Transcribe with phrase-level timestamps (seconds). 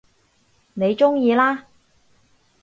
[0.73, 1.67] 你鍾意啦